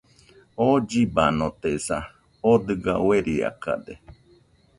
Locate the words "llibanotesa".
0.89-1.97